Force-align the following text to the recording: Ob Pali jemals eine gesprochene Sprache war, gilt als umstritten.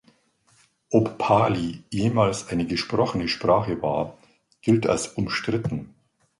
Ob 0.89 1.19
Pali 1.19 1.83
jemals 1.91 2.47
eine 2.47 2.65
gesprochene 2.65 3.27
Sprache 3.27 3.83
war, 3.83 4.17
gilt 4.63 4.87
als 4.87 5.09
umstritten. 5.09 5.93